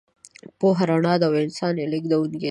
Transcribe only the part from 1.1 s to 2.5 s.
ده او انسان یې لېږدونکی دی.